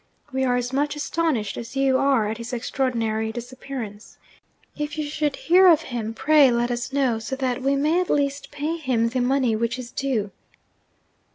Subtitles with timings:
[0.31, 4.17] We are as much astonished as you are at his extraordinary disappearance.
[4.75, 8.09] If you should hear of him, pray let us know, so that we may at
[8.09, 10.31] least pay him the money which is due.'